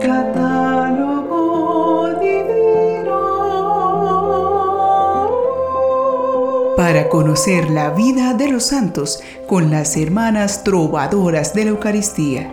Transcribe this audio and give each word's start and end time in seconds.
Catálogo 0.00 1.38
divino. 2.20 3.18
Para 6.74 7.10
conocer 7.10 7.68
la 7.68 7.90
vida 7.90 8.32
de 8.32 8.48
los 8.48 8.64
santos 8.64 9.22
con 9.46 9.70
las 9.70 9.98
hermanas 9.98 10.64
trovadoras 10.64 11.52
de 11.52 11.64
la 11.64 11.70
Eucaristía. 11.72 12.50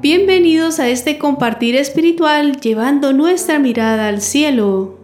Bienvenidos 0.00 0.78
a 0.78 0.88
este 0.88 1.18
compartir 1.18 1.74
espiritual 1.74 2.60
llevando 2.60 3.12
nuestra 3.12 3.58
mirada 3.58 4.06
al 4.06 4.20
cielo. 4.20 5.00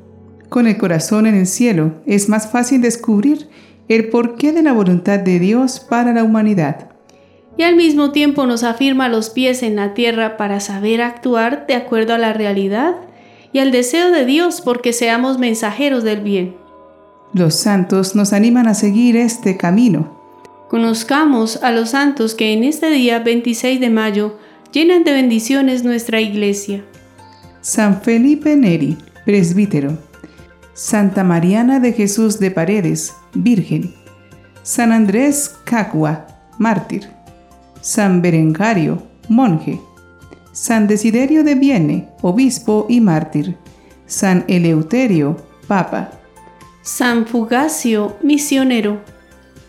Con 0.48 0.68
el 0.68 0.78
corazón 0.78 1.26
en 1.26 1.34
el 1.34 1.48
cielo 1.48 1.94
es 2.06 2.28
más 2.28 2.52
fácil 2.52 2.82
descubrir 2.82 3.48
el 3.88 4.10
porqué 4.10 4.52
de 4.52 4.62
la 4.62 4.72
voluntad 4.72 5.18
de 5.18 5.40
Dios 5.40 5.80
para 5.80 6.12
la 6.12 6.22
humanidad. 6.22 6.91
Y 7.56 7.64
al 7.64 7.76
mismo 7.76 8.12
tiempo 8.12 8.46
nos 8.46 8.62
afirma 8.64 9.08
los 9.08 9.30
pies 9.30 9.62
en 9.62 9.76
la 9.76 9.94
tierra 9.94 10.36
para 10.36 10.60
saber 10.60 11.02
actuar 11.02 11.66
de 11.66 11.74
acuerdo 11.74 12.14
a 12.14 12.18
la 12.18 12.32
realidad 12.32 12.96
y 13.52 13.58
al 13.58 13.70
deseo 13.70 14.10
de 14.10 14.24
Dios 14.24 14.60
porque 14.62 14.92
seamos 14.92 15.38
mensajeros 15.38 16.04
del 16.04 16.20
bien. 16.20 16.56
Los 17.34 17.54
santos 17.54 18.14
nos 18.14 18.32
animan 18.32 18.68
a 18.68 18.74
seguir 18.74 19.16
este 19.16 19.56
camino. 19.56 20.20
Conozcamos 20.68 21.62
a 21.62 21.70
los 21.70 21.90
santos 21.90 22.34
que 22.34 22.52
en 22.52 22.64
este 22.64 22.90
día 22.90 23.18
26 23.18 23.80
de 23.80 23.90
mayo 23.90 24.38
llenan 24.72 25.04
de 25.04 25.12
bendiciones 25.12 25.84
nuestra 25.84 26.20
iglesia. 26.20 26.84
San 27.60 28.00
Felipe 28.00 28.56
Neri, 28.56 28.96
presbítero. 29.24 29.98
Santa 30.74 31.22
Mariana 31.22 31.78
de 31.78 31.92
Jesús 31.92 32.38
de 32.38 32.50
Paredes, 32.50 33.14
Virgen. 33.34 33.94
San 34.62 34.92
Andrés 34.92 35.54
Cacua, 35.64 36.26
mártir. 36.58 37.08
San 37.82 38.22
Berengario, 38.22 39.02
monje. 39.28 39.80
San 40.52 40.86
Desiderio 40.86 41.42
de 41.42 41.56
Vienne, 41.56 42.08
obispo 42.22 42.86
y 42.88 43.00
mártir. 43.00 43.56
San 44.06 44.44
Eleuterio, 44.46 45.36
papa. 45.66 46.12
San 46.82 47.26
Fugacio, 47.26 48.16
misionero. 48.22 49.00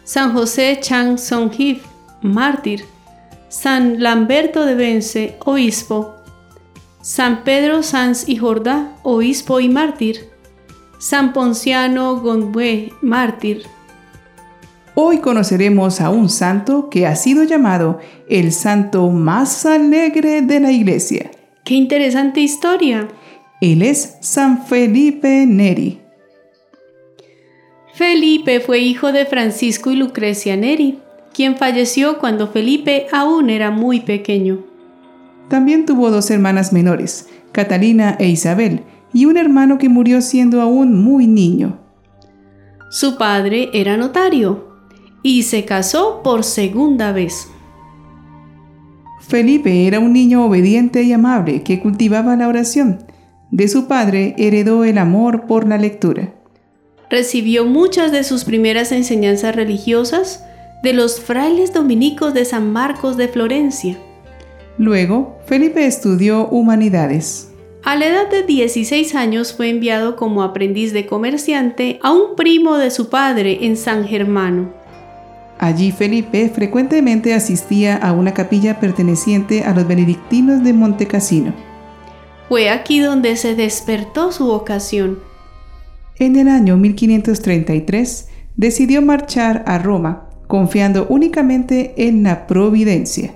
San 0.04 0.32
José 0.34 0.78
Chang 0.80 1.18
Song-hif, 1.18 1.84
mártir. 2.22 2.86
San 3.50 4.02
Lamberto 4.04 4.64
de 4.64 4.76
Vence, 4.76 5.36
obispo. 5.44 6.14
San 7.02 7.44
Pedro 7.44 7.82
Sanz 7.82 8.30
y 8.30 8.38
Jordá, 8.38 8.96
obispo 9.02 9.60
y 9.60 9.70
mártir. 9.70 10.30
San 11.00 11.34
Ponciano 11.34 12.18
Gondwe, 12.20 12.94
mártir. 13.02 13.64
Hoy 14.96 15.18
conoceremos 15.18 16.02
a 16.02 16.12
un 16.12 16.30
santo 16.30 16.90
que 16.90 17.08
ha 17.08 17.16
sido 17.16 17.44
llamado 17.44 17.98
el 18.30 18.52
santo 18.52 19.10
más 19.10 19.66
alegre 19.66 20.44
de 20.44 20.60
la 20.60 20.72
iglesia. 20.72 21.32
¡Qué 21.64 21.74
interesante 21.74 22.42
historia! 22.42 23.08
Él 23.60 23.82
es 23.82 24.18
San 24.22 24.66
Felipe 24.68 25.48
Neri. 25.48 26.00
Felipe 27.96 28.60
fue 28.60 28.80
hijo 28.80 29.12
de 29.12 29.26
Francisco 29.26 29.90
y 29.90 29.96
Lucrecia 29.96 30.56
Neri 30.58 31.00
quien 31.34 31.58
falleció 31.58 32.20
cuando 32.20 32.48
Felipe 32.48 33.08
aún 33.12 33.50
era 33.50 33.72
muy 33.72 34.02
pequeño. 34.02 34.60
También 35.50 35.88
tuvo 35.88 36.12
dos 36.12 36.30
hermanas 36.30 36.72
menores, 36.72 37.28
Catalina 37.52 38.16
e 38.20 38.28
Isabel, 38.28 38.84
y 39.14 39.26
un 39.26 39.38
hermano 39.38 39.80
que 39.80 39.90
murió 39.90 40.22
siendo 40.22 40.62
aún 40.62 41.04
muy 41.04 41.26
niño. 41.26 41.80
Su 42.92 43.18
padre 43.18 43.72
era 43.74 43.98
notario 43.98 44.73
y 45.24 45.44
se 45.44 45.66
casó 45.66 46.22
por 46.22 46.44
segunda 46.44 47.12
vez. 47.14 47.48
Felipe 49.22 49.88
era 49.88 50.00
un 50.00 50.14
niño 50.14 50.46
obediente 50.46 51.02
y 51.04 51.14
amable 51.14 51.64
que 51.64 51.80
cultivaba 51.80 52.36
la 52.36 52.48
oración. 52.48 53.06
De 53.50 53.68
su 53.68 53.88
padre 53.88 54.36
heredó 54.38 54.84
el 54.84 54.98
amor 54.98 55.48
por 55.48 55.68
la 55.68 55.78
lectura. 55.78 56.34
Recibió 57.10 57.66
muchas 57.66 58.12
de 58.12 58.24
sus 58.24 58.44
primeras 58.44 58.92
enseñanzas 58.92 59.56
religiosas 59.56 60.44
de 60.84 60.94
los 60.94 61.22
frailes 61.22 61.74
dominicos 61.74 62.34
de 62.34 62.44
San 62.44 62.74
Marcos 62.74 63.16
de 63.16 63.30
Florencia. 63.30 63.98
Luego, 64.78 65.38
Felipe 65.46 65.86
estudió 65.86 66.48
humanidades. 66.48 67.50
A 67.84 67.96
la 67.96 68.08
edad 68.08 68.30
de 68.30 68.44
16 68.44 69.14
años 69.16 69.54
fue 69.54 69.70
enviado 69.70 70.16
como 70.16 70.42
aprendiz 70.42 70.92
de 70.92 71.06
comerciante 71.06 72.00
a 72.02 72.12
un 72.12 72.36
primo 72.36 72.78
de 72.78 72.92
su 72.92 73.10
padre 73.10 73.60
en 73.62 73.78
San 73.78 74.06
Germano. 74.08 74.83
Allí 75.64 75.94
Felipe 75.94 76.50
frecuentemente 76.50 77.34
asistía 77.34 77.96
a 77.96 78.12
una 78.12 78.34
capilla 78.34 78.82
perteneciente 78.82 79.64
a 79.64 79.74
los 79.74 79.88
benedictinos 79.88 80.62
de 80.62 80.74
Montecassino. 80.74 81.54
Fue 82.50 82.70
aquí 82.70 83.00
donde 83.00 83.38
se 83.38 83.56
despertó 83.56 84.34
su 84.34 84.46
vocación. 84.46 85.20
En 86.18 86.36
el 86.36 86.50
año 86.50 86.76
1533 86.76 88.28
decidió 88.58 89.02
marchar 89.02 89.64
a 89.66 89.78
Roma 89.78 90.28
confiando 90.48 91.08
únicamente 91.08 91.94
en 91.96 92.24
la 92.24 92.46
providencia. 92.46 93.34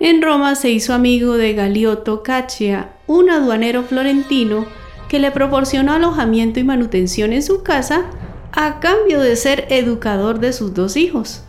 En 0.00 0.22
Roma 0.22 0.56
se 0.56 0.70
hizo 0.70 0.94
amigo 0.94 1.36
de 1.36 1.54
Galiotto 1.54 2.24
Caccia, 2.24 2.90
un 3.06 3.30
aduanero 3.30 3.84
florentino 3.84 4.66
que 5.08 5.20
le 5.20 5.30
proporcionó 5.30 5.92
alojamiento 5.92 6.58
y 6.58 6.64
manutención 6.64 7.32
en 7.32 7.44
su 7.44 7.62
casa 7.62 8.06
a 8.56 8.80
cambio 8.80 9.20
de 9.20 9.36
ser 9.36 9.66
educador 9.68 10.40
de 10.40 10.52
sus 10.54 10.72
dos 10.72 10.96
hijos. 10.96 11.42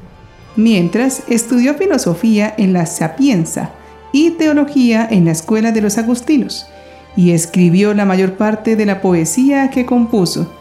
Mientras 0.57 1.23
estudió 1.29 1.73
filosofía 1.75 2.53
en 2.57 2.73
la 2.73 2.85
Sapienza 2.85 3.71
y 4.11 4.31
teología 4.31 5.07
en 5.09 5.23
la 5.23 5.31
Escuela 5.31 5.71
de 5.71 5.81
los 5.81 5.97
Agustinos 5.97 6.67
y 7.15 7.31
escribió 7.31 7.93
la 7.93 8.03
mayor 8.03 8.33
parte 8.33 8.75
de 8.75 8.85
la 8.85 9.01
poesía 9.01 9.69
que 9.69 9.85
compuso. 9.85 10.51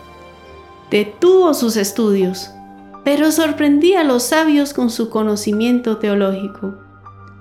Detuvo 0.88 1.52
sus 1.52 1.76
estudios, 1.76 2.52
pero 3.04 3.32
sorprendía 3.32 4.02
a 4.02 4.04
los 4.04 4.22
sabios 4.22 4.72
con 4.72 4.90
su 4.90 5.10
conocimiento 5.10 5.98
teológico. 5.98 6.76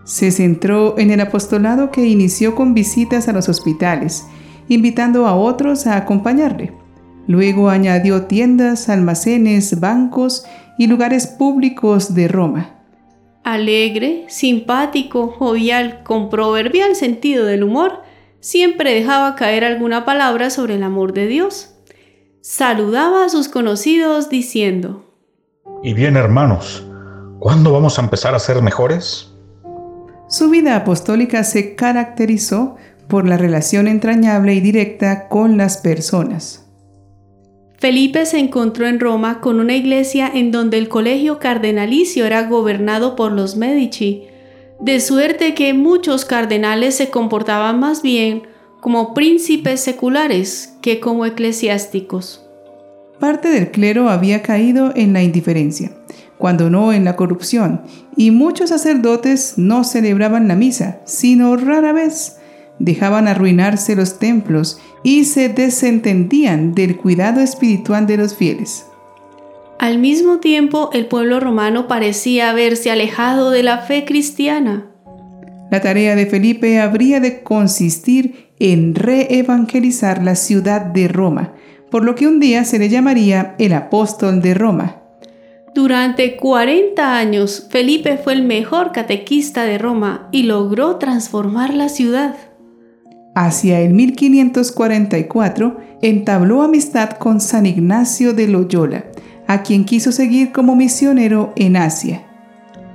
Se 0.03 0.31
centró 0.31 0.97
en 0.97 1.11
el 1.11 1.21
apostolado 1.21 1.91
que 1.91 2.07
inició 2.07 2.55
con 2.55 2.73
visitas 2.73 3.27
a 3.27 3.33
los 3.33 3.49
hospitales, 3.49 4.25
invitando 4.67 5.27
a 5.27 5.35
otros 5.35 5.85
a 5.85 5.95
acompañarle. 5.95 6.84
Luego 7.27 7.69
añadió 7.69 8.23
tiendas, 8.23 8.89
almacenes, 8.89 9.79
bancos 9.79 10.45
y 10.77 10.87
lugares 10.87 11.27
públicos 11.27 12.13
de 12.13 12.27
Roma. 12.27 12.71
Alegre, 13.43 14.25
simpático, 14.27 15.27
jovial, 15.27 16.03
con 16.03 16.29
proverbial 16.29 16.95
sentido 16.95 17.45
del 17.45 17.63
humor, 17.63 18.01
siempre 18.39 18.93
dejaba 18.93 19.35
caer 19.35 19.63
alguna 19.63 20.05
palabra 20.05 20.49
sobre 20.49 20.75
el 20.75 20.83
amor 20.83 21.13
de 21.13 21.27
Dios. 21.27 21.75
Saludaba 22.41 23.25
a 23.25 23.29
sus 23.29 23.49
conocidos 23.49 24.29
diciendo, 24.29 25.05
y 25.83 25.93
bien, 25.93 26.15
hermanos, 26.15 26.83
¿cuándo 27.39 27.71
vamos 27.71 27.99
a 27.99 28.01
empezar 28.01 28.33
a 28.33 28.39
ser 28.39 28.61
mejores? 28.61 29.31
Su 30.27 30.49
vida 30.49 30.75
apostólica 30.75 31.43
se 31.43 31.75
caracterizó 31.75 32.75
por 33.07 33.27
la 33.27 33.37
relación 33.37 33.87
entrañable 33.87 34.55
y 34.55 34.61
directa 34.61 35.27
con 35.27 35.57
las 35.57 35.77
personas. 35.77 36.64
Felipe 37.85 38.25
se 38.25 38.39
encontró 38.39 38.87
en 38.87 38.99
Roma 38.99 39.41
con 39.41 39.59
una 39.59 39.75
iglesia 39.75 40.27
en 40.33 40.49
donde 40.49 40.79
el 40.79 40.89
colegio 40.89 41.37
cardenalicio 41.37 42.25
era 42.25 42.47
gobernado 42.47 43.15
por 43.15 43.31
los 43.31 43.57
Medici, 43.57 44.23
de 44.79 44.99
suerte 44.99 45.53
que 45.53 45.71
muchos 45.75 46.25
cardenales 46.25 46.95
se 46.95 47.11
comportaban 47.11 47.79
más 47.79 48.01
bien 48.01 48.47
como 48.81 49.13
príncipes 49.13 49.81
seculares 49.81 50.73
que 50.81 50.99
como 50.99 51.27
eclesiásticos. 51.27 52.43
Parte 53.19 53.49
del 53.49 53.69
clero 53.69 54.09
había 54.09 54.41
caído 54.41 54.91
en 54.95 55.13
la 55.13 55.21
indiferencia, 55.21 55.91
cuando 56.39 56.71
no 56.71 56.91
en 56.91 57.05
la 57.05 57.15
corrupción, 57.15 57.81
y 58.17 58.31
muchos 58.31 58.69
sacerdotes 58.69 59.59
no 59.59 59.83
celebraban 59.83 60.47
la 60.47 60.55
misa, 60.55 61.01
sino 61.05 61.55
rara 61.55 61.93
vez 61.93 62.37
dejaban 62.79 63.27
arruinarse 63.27 63.95
los 63.95 64.19
templos 64.19 64.79
y 65.03 65.25
se 65.25 65.49
desentendían 65.49 66.73
del 66.73 66.97
cuidado 66.97 67.41
espiritual 67.41 68.07
de 68.07 68.17
los 68.17 68.35
fieles. 68.35 68.85
Al 69.79 69.99
mismo 69.99 70.39
tiempo, 70.39 70.89
el 70.93 71.07
pueblo 71.07 71.39
romano 71.39 71.87
parecía 71.87 72.49
haberse 72.49 72.91
alejado 72.91 73.51
de 73.51 73.63
la 73.63 73.79
fe 73.79 74.05
cristiana. 74.05 74.87
La 75.69 75.81
tarea 75.81 76.15
de 76.15 76.25
Felipe 76.25 76.79
habría 76.79 77.19
de 77.19 77.43
consistir 77.43 78.49
en 78.59 78.95
reevangelizar 78.95 80.23
la 80.23 80.35
ciudad 80.35 80.81
de 80.81 81.07
Roma, 81.07 81.53
por 81.91 82.05
lo 82.05 82.15
que 82.15 82.27
un 82.27 82.39
día 82.39 82.63
se 82.63 82.79
le 82.79 82.89
llamaría 82.89 83.55
el 83.59 83.73
apóstol 83.73 84.41
de 84.41 84.53
Roma. 84.53 85.01
Durante 85.73 86.37
40 86.37 87.17
años, 87.17 87.67
Felipe 87.69 88.17
fue 88.17 88.31
el 88.33 88.43
mejor 88.43 88.93
catequista 88.93 89.65
de 89.65 89.77
Roma 89.77 90.29
y 90.31 90.43
logró 90.43 90.95
transformar 90.95 91.73
la 91.73 91.89
ciudad. 91.89 92.35
Hacia 93.35 93.81
el 93.81 93.93
1544 93.93 95.77
entabló 96.01 96.61
amistad 96.61 97.11
con 97.11 97.41
San 97.41 97.65
Ignacio 97.65 98.33
de 98.33 98.47
Loyola, 98.47 99.05
a 99.45 99.61
quien 99.61 99.83
quiso 99.83 100.13
seguir 100.13 100.53
como 100.53 100.77
misionero 100.77 101.51
en 101.57 101.75
Asia. 101.75 102.25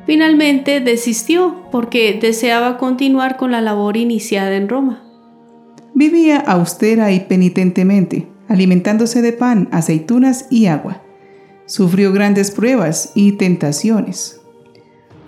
Finalmente 0.06 0.80
desistió 0.80 1.66
porque 1.70 2.18
deseaba 2.20 2.78
continuar 2.78 3.36
con 3.36 3.52
la 3.52 3.60
labor 3.60 3.98
iniciada 3.98 4.56
en 4.56 4.70
Roma. 4.70 5.04
Vivía 5.94 6.38
austera 6.38 7.12
y 7.12 7.20
penitentemente, 7.20 8.26
alimentándose 8.48 9.20
de 9.20 9.34
pan, 9.34 9.68
aceitunas 9.72 10.46
y 10.50 10.66
agua. 10.66 11.02
Sufrió 11.66 12.12
grandes 12.12 12.50
pruebas 12.50 13.12
y 13.14 13.32
tentaciones. 13.32 14.39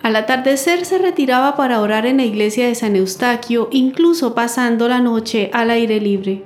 Al 0.03 0.17
atardecer 0.17 0.85
se 0.85 0.99
retiraba 0.99 1.57
para 1.57 1.81
orar 1.81 2.07
en 2.07 2.17
la 2.17 2.25
iglesia 2.25 2.67
de 2.67 2.75
San 2.75 2.97
Eustaquio, 2.97 3.69
incluso 3.71 4.35
pasando 4.35 4.89
la 4.89 5.01
noche 5.01 5.49
al 5.53 5.71
aire 5.71 6.01
libre. 6.01 6.45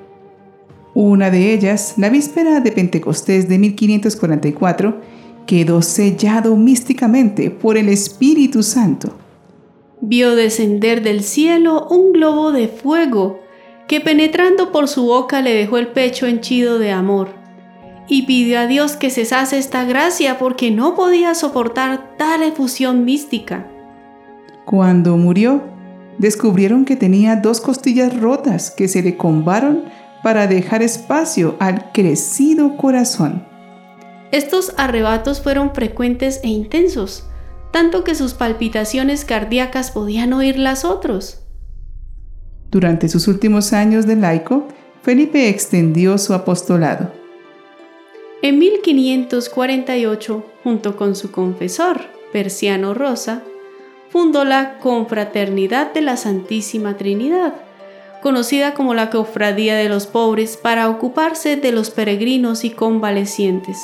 Una 0.93 1.31
de 1.31 1.55
ellas, 1.55 1.95
la 1.97 2.11
víspera 2.11 2.61
de 2.61 2.73
Pentecostés 2.73 3.49
de 3.49 3.59
1544, 3.59 5.01
quedó 5.47 5.81
sellado 5.81 6.57
místicamente 6.57 7.51
por 7.51 7.79
el 7.79 7.89
Espíritu 7.89 8.63
Santo. 8.63 9.17
Vio 10.03 10.35
descender 10.35 11.03
del 11.03 11.23
cielo 11.23 11.87
un 11.89 12.13
globo 12.13 12.53
de 12.53 12.69
fuego 12.69 13.41
que 13.89 14.01
penetrando 14.01 14.73
por 14.73 14.89
su 14.89 15.05
boca 15.07 15.41
le 15.41 15.55
dejó 15.55 15.79
el 15.79 15.89
pecho 15.89 16.27
henchido 16.27 16.79
de 16.79 16.91
amor, 16.91 17.29
y 18.09 18.23
pidió 18.23 18.61
a 18.61 18.67
Dios 18.67 18.97
que 18.97 19.11
cesase 19.11 19.59
esta 19.59 19.85
gracia 19.85 20.39
porque 20.39 20.71
no 20.71 20.95
podía 20.95 21.35
soportar 21.35 22.17
tal 22.17 22.43
efusión 22.43 23.05
mística. 23.05 23.67
Cuando 24.65 25.17
murió, 25.17 25.63
descubrieron 26.19 26.85
que 26.85 26.97
tenía 26.97 27.37
dos 27.37 27.61
costillas 27.61 28.19
rotas 28.19 28.71
que 28.71 28.89
se 28.89 29.03
le 29.03 29.17
combaron 29.17 29.85
para 30.23 30.47
dejar 30.47 30.83
espacio 30.83 31.57
al 31.61 31.93
crecido 31.93 32.77
corazón. 32.77 33.47
Estos 34.33 34.75
arrebatos 34.77 35.41
fueron 35.41 35.73
frecuentes 35.73 36.41
e 36.43 36.49
intensos, 36.49 37.29
tanto 37.71 38.03
que 38.03 38.15
sus 38.15 38.35
palpitaciones 38.35 39.25
cardíacas 39.25 39.91
podían 39.91 40.33
oír 40.33 40.59
las 40.59 40.85
otros. 40.85 41.43
Durante 42.71 43.09
sus 43.09 43.29
últimos 43.29 43.73
años 43.73 44.07
de 44.07 44.17
laico, 44.17 44.67
Felipe 45.03 45.49
extendió 45.49 46.19
su 46.19 46.35
apostolado. 46.35 47.13
En 48.43 48.59
1548, 48.59 50.45
junto 50.63 50.97
con 50.97 51.17
su 51.17 51.31
confesor, 51.31 52.03
Persiano 52.33 52.93
Rosa, 52.93 53.43
fundó 54.11 54.45
la 54.45 54.79
Confraternidad 54.79 55.95
de 55.95 56.03
la 56.03 56.17
Santísima 56.17 56.97
Trinidad, 56.99 57.55
conocida 58.23 58.75
como 58.75 58.93
la 58.93 59.09
Cofradía 59.09 59.77
de 59.77 59.89
los 59.89 60.07
Pobres 60.07 60.59
para 60.59 60.91
ocuparse 60.91 61.57
de 61.57 61.73
los 61.73 61.91
peregrinos 61.91 62.65
y 62.65 62.71
convalecientes. 62.71 63.79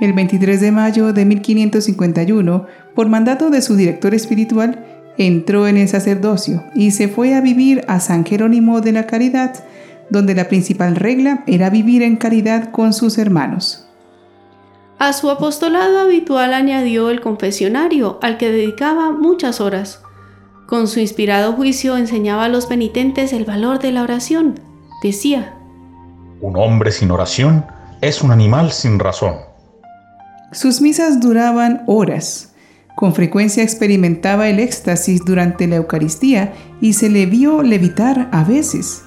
El 0.00 0.12
23 0.12 0.60
de 0.60 0.72
mayo 0.72 1.12
de 1.12 1.24
1551, 1.24 2.66
por 2.96 3.08
mandato 3.08 3.50
de 3.50 3.62
su 3.62 3.76
director 3.76 4.12
espiritual, 4.14 4.84
entró 5.18 5.68
en 5.68 5.76
el 5.76 5.88
sacerdocio 5.88 6.64
y 6.74 6.90
se 6.90 7.06
fue 7.06 7.34
a 7.34 7.40
vivir 7.40 7.84
a 7.86 8.00
San 8.00 8.24
Jerónimo 8.24 8.80
de 8.80 8.92
la 8.92 9.06
Caridad, 9.06 9.54
donde 10.12 10.34
la 10.34 10.48
principal 10.48 10.94
regla 10.94 11.42
era 11.46 11.70
vivir 11.70 12.02
en 12.02 12.16
caridad 12.16 12.70
con 12.70 12.92
sus 12.92 13.16
hermanos. 13.16 13.88
A 14.98 15.14
su 15.14 15.30
apostolado 15.30 15.98
habitual 15.98 16.52
añadió 16.52 17.10
el 17.10 17.20
confesionario, 17.20 18.18
al 18.22 18.36
que 18.36 18.52
dedicaba 18.52 19.10
muchas 19.10 19.60
horas. 19.60 20.02
Con 20.66 20.86
su 20.86 21.00
inspirado 21.00 21.54
juicio 21.54 21.96
enseñaba 21.96 22.44
a 22.44 22.48
los 22.48 22.66
penitentes 22.66 23.32
el 23.32 23.44
valor 23.44 23.78
de 23.78 23.90
la 23.90 24.02
oración. 24.02 24.60
Decía, 25.02 25.56
Un 26.40 26.56
hombre 26.56 26.92
sin 26.92 27.10
oración 27.10 27.64
es 28.02 28.22
un 28.22 28.30
animal 28.30 28.70
sin 28.70 28.98
razón. 28.98 29.36
Sus 30.52 30.82
misas 30.82 31.20
duraban 31.20 31.82
horas, 31.86 32.52
con 32.94 33.14
frecuencia 33.14 33.62
experimentaba 33.62 34.50
el 34.50 34.60
éxtasis 34.60 35.24
durante 35.24 35.66
la 35.66 35.76
Eucaristía 35.76 36.52
y 36.82 36.92
se 36.92 37.08
le 37.08 37.24
vio 37.24 37.62
levitar 37.62 38.28
a 38.30 38.44
veces. 38.44 39.04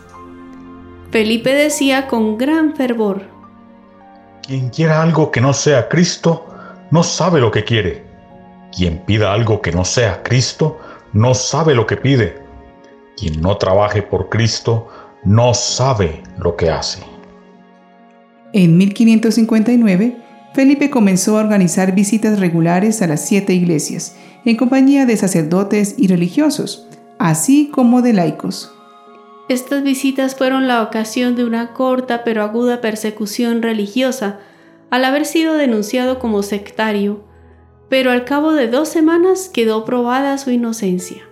Felipe 1.16 1.54
decía 1.54 2.08
con 2.08 2.38
gran 2.38 2.76
fervor, 2.76 3.22
Quien 4.46 4.68
quiera 4.68 5.02
algo 5.02 5.32
que 5.32 5.40
no 5.40 5.54
sea 5.54 5.88
Cristo, 5.88 6.46
no 6.92 7.04
sabe 7.04 7.40
lo 7.40 7.52
que 7.52 7.64
quiere. 7.64 8.04
Quien 8.76 8.98
pida 9.06 9.32
algo 9.32 9.62
que 9.62 9.72
no 9.72 9.86
sea 9.86 10.24
Cristo, 10.24 10.78
no 11.14 11.34
sabe 11.34 11.74
lo 11.74 11.88
que 11.88 11.96
pide. 11.96 12.36
Quien 13.16 13.40
no 13.40 13.56
trabaje 13.56 14.02
por 14.02 14.28
Cristo, 14.28 14.90
no 15.24 15.54
sabe 15.54 16.22
lo 16.38 16.58
que 16.58 16.70
hace. 16.70 17.02
En 18.52 18.78
1559, 18.78 20.18
Felipe 20.54 20.90
comenzó 20.90 21.38
a 21.38 21.44
organizar 21.44 21.96
visitas 21.96 22.42
regulares 22.42 23.02
a 23.02 23.08
las 23.08 23.26
siete 23.26 23.54
iglesias, 23.54 24.18
en 24.44 24.58
compañía 24.58 25.06
de 25.06 25.16
sacerdotes 25.16 25.96
y 25.98 26.08
religiosos, 26.08 26.90
así 27.20 27.72
como 27.74 28.02
de 28.02 28.12
laicos. 28.12 28.75
Estas 29.48 29.84
visitas 29.84 30.36
fueron 30.36 30.68
la 30.68 30.82
ocasión 30.82 31.36
de 31.36 31.46
una 31.46 31.74
corta 31.74 32.24
pero 32.24 32.42
aguda 32.42 32.82
persecución 32.82 33.62
religiosa, 33.62 34.40
al 34.90 35.06
haber 35.06 35.26
sido 35.26 35.54
denunciado 35.54 36.20
como 36.20 36.42
sectario, 36.42 37.24
pero 37.90 38.12
al 38.12 38.26
cabo 38.26 38.54
de 38.54 38.68
dos 38.68 38.90
semanas 38.90 39.50
quedó 39.54 39.86
probada 39.86 40.38
su 40.38 40.50
inocencia. 40.50 41.24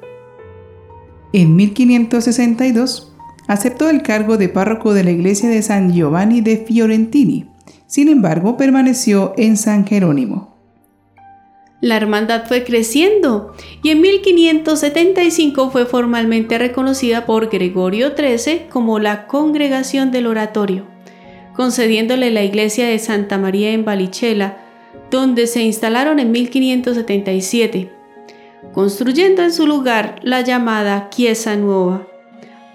En 1.31 1.55
1562, 1.55 3.11
aceptó 3.47 3.89
el 3.89 4.03
cargo 4.03 4.37
de 4.37 4.49
párroco 4.49 4.93
de 4.93 5.03
la 5.03 5.11
iglesia 5.11 5.49
de 5.49 5.63
San 5.63 5.91
Giovanni 5.91 6.41
de 6.41 6.57
Fiorentini, 6.57 7.49
sin 7.87 8.09
embargo, 8.09 8.57
permaneció 8.57 9.33
en 9.37 9.57
San 9.57 9.85
Jerónimo. 9.85 10.52
La 11.83 11.97
hermandad 11.97 12.45
fue 12.47 12.63
creciendo 12.63 13.53
y 13.83 13.89
en 13.89 13.99
1575 13.99 15.69
fue 15.69 15.85
formalmente 15.85 16.57
reconocida 16.57 17.25
por 17.25 17.49
Gregorio 17.49 18.13
XIII 18.15 18.67
como 18.69 18.99
la 18.99 19.27
Congregación 19.27 20.09
del 20.09 20.27
Oratorio, 20.27 20.85
concediéndole 21.53 22.31
la 22.31 22.41
iglesia 22.41 22.87
de 22.87 22.99
Santa 22.99 23.37
María 23.37 23.73
en 23.73 23.83
Balichela, 23.83 24.59
donde 25.11 25.45
se 25.45 25.63
instalaron 25.63 26.19
en 26.19 26.31
1577, 26.31 27.91
construyendo 28.71 29.43
en 29.43 29.51
su 29.51 29.67
lugar 29.67 30.21
la 30.23 30.39
llamada 30.39 31.09
Chiesa 31.09 31.57
Nueva, 31.57 32.07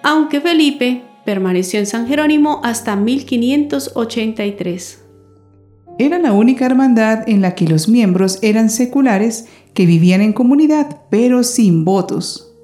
aunque 0.02 0.42
Felipe 0.42 1.00
permaneció 1.24 1.80
en 1.80 1.86
San 1.86 2.08
Jerónimo 2.08 2.60
hasta 2.62 2.94
1583 2.94 5.07
era 5.98 6.18
la 6.18 6.32
única 6.32 6.64
hermandad 6.64 7.28
en 7.28 7.42
la 7.42 7.54
que 7.54 7.66
los 7.66 7.88
miembros 7.88 8.38
eran 8.42 8.70
seculares 8.70 9.46
que 9.74 9.84
vivían 9.84 10.20
en 10.20 10.32
comunidad, 10.32 11.02
pero 11.10 11.42
sin 11.42 11.84
votos. 11.84 12.54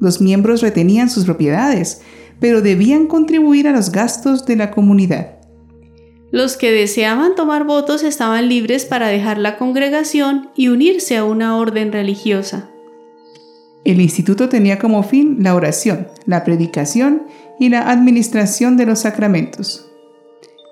Los 0.00 0.20
miembros 0.20 0.60
retenían 0.60 1.08
sus 1.08 1.24
propiedades, 1.24 2.02
pero 2.40 2.60
debían 2.60 3.06
contribuir 3.06 3.68
a 3.68 3.72
los 3.72 3.92
gastos 3.92 4.44
de 4.46 4.56
la 4.56 4.72
comunidad. 4.72 5.38
Los 6.32 6.56
que 6.56 6.72
deseaban 6.72 7.36
tomar 7.36 7.64
votos 7.64 8.02
estaban 8.02 8.48
libres 8.48 8.84
para 8.86 9.08
dejar 9.08 9.38
la 9.38 9.58
congregación 9.58 10.50
y 10.56 10.68
unirse 10.68 11.16
a 11.16 11.24
una 11.24 11.56
orden 11.56 11.92
religiosa. 11.92 12.70
El 13.84 14.00
instituto 14.00 14.48
tenía 14.48 14.78
como 14.78 15.02
fin 15.02 15.36
la 15.40 15.54
oración, 15.54 16.08
la 16.24 16.42
predicación 16.42 17.24
y 17.60 17.68
la 17.68 17.90
administración 17.90 18.76
de 18.76 18.86
los 18.86 19.00
sacramentos. 19.00 19.91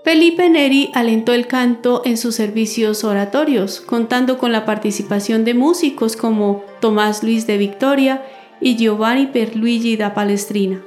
Felipe 0.02 0.49
Neri 0.49 0.90
alentó 0.95 1.35
el 1.35 1.47
canto 1.47 2.00
en 2.07 2.16
sus 2.16 2.35
servicios 2.35 3.04
oratorios, 3.04 3.80
contando 3.80 4.38
con 4.38 4.50
la 4.50 4.64
participación 4.64 5.45
de 5.45 5.52
músicos 5.52 6.16
como 6.16 6.64
Tomás 6.80 7.23
Luis 7.23 7.47
de 7.47 7.59
Victoria 7.59 8.23
y 8.62 8.76
Giovanni 8.76 9.26
Perluigi 9.26 9.97
da 9.99 10.14
Palestrina. 10.14 10.80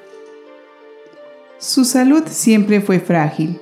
Su 1.59 1.85
salud 1.85 2.23
siempre 2.25 2.81
fue 2.81 2.99
frágil. 2.99 3.59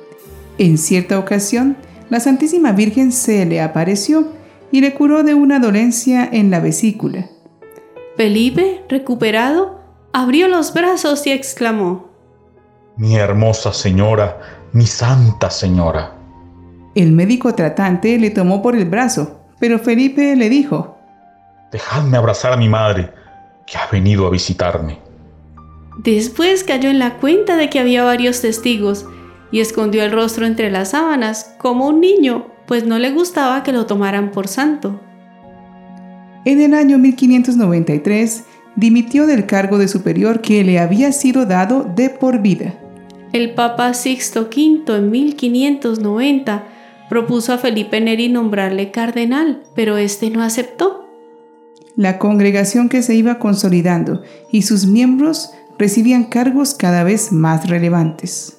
En 0.58 0.78
cierta 0.78 1.20
ocasión, 1.20 1.76
la 2.10 2.22
Santísima 2.22 2.72
Virgen 2.72 3.12
se 3.12 3.46
le 3.46 3.62
apareció 3.62 4.32
y 4.72 4.80
le 4.80 4.94
curó 4.94 5.24
de 5.24 5.34
una 5.34 5.60
dolencia 5.60 6.28
en 6.32 6.50
la 6.50 6.62
vesícula. 6.62 7.30
Felipe, 8.16 8.84
recuperado, 8.88 9.82
abrió 10.14 10.48
los 10.48 10.74
brazos 10.74 11.28
y 11.28 11.32
exclamó, 11.32 12.10
Mi 12.96 13.16
hermosa 13.18 13.74
señora, 13.74 14.61
mi 14.74 14.86
Santa 14.86 15.50
Señora. 15.50 16.16
El 16.96 17.12
médico 17.12 17.54
tratante 17.56 18.18
le 18.18 18.30
tomó 18.30 18.62
por 18.62 18.76
el 18.76 18.86
brazo, 18.86 19.42
pero 19.60 19.80
Felipe 19.80 20.36
le 20.36 20.50
dijo, 20.50 20.98
Dejadme 21.72 22.18
abrazar 22.18 22.54
a 22.54 22.58
mi 22.58 22.68
madre, 22.68 23.12
que 23.66 23.78
ha 23.78 23.88
venido 23.92 24.28
a 24.28 24.30
visitarme. 24.30 25.00
Después 25.98 26.64
cayó 26.64 26.90
en 26.90 27.00
la 27.00 27.18
cuenta 27.18 27.56
de 27.58 27.70
que 27.70 27.80
había 27.80 28.04
varios 28.04 28.42
testigos 28.42 29.06
y 29.52 29.60
escondió 29.60 30.04
el 30.04 30.12
rostro 30.12 30.46
entre 30.46 30.72
las 30.72 30.92
sábanas 30.92 31.56
como 31.58 31.88
un 31.88 32.02
niño, 32.02 32.48
pues 32.66 32.86
no 32.86 33.00
le 33.00 33.12
gustaba 33.12 33.64
que 33.64 33.74
lo 33.74 33.86
tomaran 33.86 34.32
por 34.32 34.48
santo. 34.48 35.00
En 36.46 36.60
el 36.60 36.74
año 36.74 36.98
1593 36.98 38.44
dimitió 38.76 39.28
del 39.28 39.46
cargo 39.46 39.78
de 39.78 39.88
superior 39.88 40.42
que 40.42 40.64
le 40.64 40.80
había 40.80 41.12
sido 41.12 41.46
dado 41.46 41.84
de 41.84 42.10
por 42.10 42.42
vida. 42.42 42.81
El 43.34 43.54
Papa 43.54 43.94
Sixto 43.94 44.50
V 44.54 44.84
en 44.96 45.10
1590 45.10 46.68
propuso 47.10 47.54
a 47.54 47.58
Felipe 47.58 48.02
Neri 48.02 48.28
nombrarle 48.28 48.92
cardenal, 48.92 49.64
pero 49.74 49.98
este 49.98 50.30
no 50.30 50.44
aceptó. 50.44 51.08
la 51.96 52.18
congregación 52.20 52.90
que 52.90 53.02
se 53.02 53.16
iba 53.16 53.38
consolidando 53.38 54.22
y 54.52 54.62
sus 54.64 54.86
miembros 54.86 55.52
recibían 55.78 56.26
cargos 56.26 56.74
cada 56.74 57.04
vez 57.04 57.32
más 57.32 57.70
relevantes. 57.70 58.58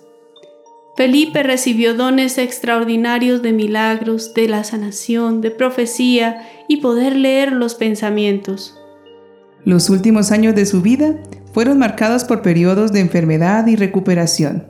Felipe 0.97 1.43
recibió 1.43 1.95
dones 1.95 2.37
extraordinarios 2.37 3.43
de 3.43 3.53
milagros, 3.53 4.35
de 4.35 4.49
la 4.49 4.65
sanación, 4.65 5.41
de 5.41 5.51
profecía 5.51 6.47
y 6.69 6.79
poder 6.79 7.17
leer 7.17 7.53
los 7.53 7.75
pensamientos. 7.75 8.79
Los 9.65 9.89
últimos 9.89 10.31
años 10.31 10.55
de 10.55 10.67
su 10.67 10.83
vida 10.83 11.17
fueron 11.53 11.79
marcados 11.79 12.25
por 12.25 12.43
periodos 12.43 12.93
de 12.93 13.01
enfermedad 13.01 13.67
y 13.67 13.77
recuperación. 13.77 14.67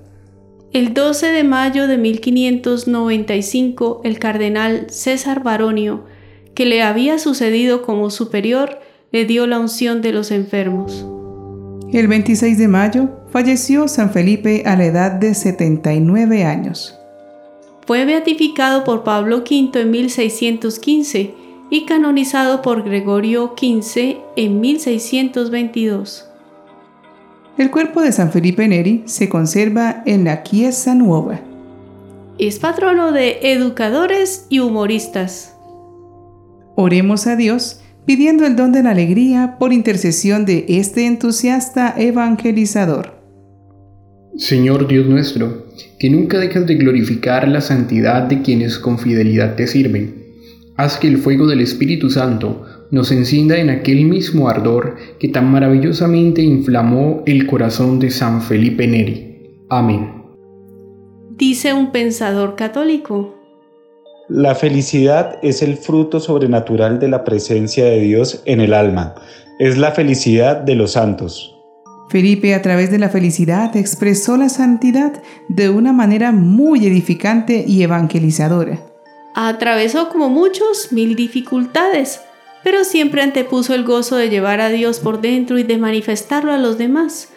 El 0.73 0.95
12 0.95 1.27
de 1.27 1.45
mayo 1.45 1.87
de 1.87 1.99
1595, 1.99 4.01
el 4.05 4.19
cardenal 4.19 4.87
César 4.89 5.43
Baronio, 5.43 6.05
que 6.55 6.67
le 6.67 6.83
había 6.83 7.19
sucedido 7.19 7.83
como 7.83 8.11
superior, 8.11 8.81
le 9.11 9.27
dio 9.27 9.47
la 9.47 9.59
unción 9.59 10.01
de 10.01 10.13
los 10.13 10.31
enfermos. 10.31 11.07
El 11.93 12.09
26 12.09 12.57
de 12.57 12.69
mayo 12.69 13.11
falleció 13.31 13.87
San 13.87 14.13
Felipe 14.13 14.63
a 14.65 14.77
la 14.77 14.87
edad 14.87 15.13
de 15.13 15.35
79 15.35 16.45
años. 16.45 16.99
Fue 17.87 18.07
beatificado 18.07 18.85
por 18.85 19.05
Pablo 19.05 19.39
V 19.39 19.79
en 19.79 19.91
1615 19.91 21.35
y 21.71 21.85
canonizado 21.85 22.63
por 22.63 22.83
Gregorio 22.83 23.55
XV 23.59 24.17
en 24.37 24.61
1622. 24.61 26.32
El 27.59 27.71
cuerpo 27.71 28.01
de 28.01 28.13
San 28.13 28.33
Felipe 28.33 28.67
Neri 28.67 29.03
se 29.05 29.29
conserva 29.29 30.03
en 30.07 30.25
la 30.25 30.43
Chiesa 30.43 30.95
Nuova. 30.95 31.41
Es 32.39 32.59
patrono 32.59 33.13
de 33.13 33.53
educadores 33.53 34.47
y 34.49 34.61
humoristas. 34.61 35.55
Oremos 36.77 37.27
a 37.27 37.37
Dios 37.37 37.81
pidiendo 38.07 38.47
el 38.47 38.57
don 38.57 38.73
de 38.73 38.83
la 38.83 38.93
alegría 38.93 39.57
por 39.59 39.75
intercesión 39.75 40.47
de 40.47 40.65
este 40.67 41.07
entusiasta 41.07 41.95
evangelizador. 41.99 43.21
Señor 44.39 44.89
Dios 44.89 45.07
nuestro, 45.07 45.67
que 45.99 46.09
nunca 46.09 46.39
dejas 46.39 46.67
de 46.67 46.77
glorificar 46.77 47.47
la 47.49 47.61
santidad 47.61 48.23
de 48.23 48.41
quienes 48.41 48.79
con 48.79 48.99
fidelidad 48.99 49.57
te 49.57 49.67
sirven. 49.67 50.22
Haz 50.83 50.99
que 50.99 51.07
el 51.07 51.19
fuego 51.19 51.47
del 51.47 51.61
Espíritu 51.61 52.11
Santo 52.11 52.67
nos 52.91 53.13
encienda 53.13 53.57
en 53.57 53.71
aquel 53.71 54.05
mismo 54.05 54.49
ardor 54.49 54.97
que 55.21 55.29
tan 55.29 55.49
maravillosamente 55.49 56.43
inflamó 56.43 57.23
el 57.25 57.47
corazón 57.47 58.01
de 58.01 58.11
San 58.11 58.43
Felipe 58.43 58.89
Neri. 58.89 59.65
Amén. 59.71 60.13
Dice 61.37 61.73
un 61.73 61.93
pensador 61.93 62.57
católico. 62.57 63.33
La 64.29 64.57
felicidad 64.57 65.39
es 65.41 65.63
el 65.63 65.77
fruto 65.77 66.19
sobrenatural 66.19 66.99
de 66.99 67.07
la 67.07 67.23
presencia 67.23 67.85
de 67.85 68.01
Dios 68.01 68.43
en 68.45 68.61
el 68.61 68.75
alma. 68.75 69.15
Es 69.61 69.79
la 69.79 69.93
felicidad 69.93 70.57
de 70.57 70.75
los 70.75 70.95
santos. 70.95 71.55
Felipe 72.09 72.57
a 72.57 72.63
través 72.63 72.91
de 72.91 72.99
la 72.99 73.09
felicidad 73.09 73.77
expresó 73.77 74.37
la 74.37 74.49
santidad 74.49 75.23
de 75.49 75.71
una 75.71 75.93
manera 75.93 76.33
muy 76.33 76.85
edificante 76.89 77.65
y 77.65 77.85
evangelizadora. 77.85 78.92
Atravesó 79.35 80.09
como 80.09 80.29
muchos 80.29 80.93
mil 80.93 81.17
dificultades, 81.17 82.21
pero 82.63 82.85
siempre 82.85 83.23
antepuso 83.23 83.75
el 83.75 83.85
gozo 83.85 84.17
de 84.17 84.29
llevar 84.29 84.61
a 84.61 84.69
Dios 84.69 85.01
por 85.01 85.21
dentro 85.21 85.59
y 85.59 85.63
de 85.63 85.79
manifestarlo 85.79 86.53
a 86.53 86.59
los 86.59 86.79
demás, 86.79 87.31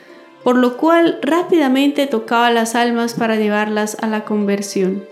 por 0.44 0.58
lo 0.58 0.78
cual 0.78 1.20
rápidamente 1.22 2.06
tocaba 2.06 2.52
las 2.52 2.76
almas 2.76 3.14
para 3.14 3.36
llevarlas 3.36 3.98
a 4.02 4.08
la 4.08 4.26
conversión. 4.26 5.04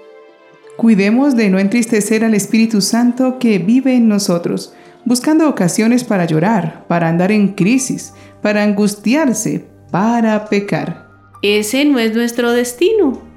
Cuidemos 0.75 1.35
de 1.35 1.49
no 1.49 1.59
entristecer 1.59 2.23
al 2.23 2.33
Espíritu 2.33 2.81
Santo 2.81 3.39
que 3.39 3.59
vive 3.59 3.95
en 3.95 4.07
nosotros, 4.07 4.73
buscando 5.05 5.47
ocasiones 5.47 6.03
para 6.03 6.25
llorar, 6.25 6.85
para 6.87 7.07
andar 7.07 7.31
en 7.31 7.49
crisis, 7.49 8.13
para 8.41 8.63
angustiarse, 8.63 9.65
para 9.91 10.45
pecar. 10.45 11.07
Ese 11.41 11.85
no 11.85 11.99
es 11.99 12.13
nuestro 12.15 12.51
destino. 12.51 13.32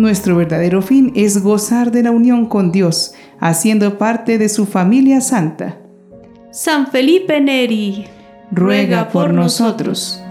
Nuestro 0.00 0.34
verdadero 0.34 0.80
fin 0.80 1.12
es 1.14 1.42
gozar 1.42 1.92
de 1.92 2.02
la 2.02 2.10
unión 2.10 2.46
con 2.46 2.72
Dios, 2.72 3.12
haciendo 3.38 3.98
parte 3.98 4.38
de 4.38 4.48
su 4.48 4.64
familia 4.64 5.20
santa. 5.20 5.76
San 6.50 6.86
Felipe 6.86 7.38
Neri, 7.38 8.06
ruega 8.50 9.10
por 9.10 9.34
nosotros. 9.34 10.24